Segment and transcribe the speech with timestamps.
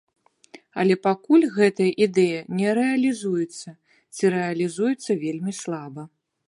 [0.83, 3.69] Але пакуль гэтая ідэя не рэалізуецца,
[4.15, 6.03] ці рэалізуецца вельмі слаба.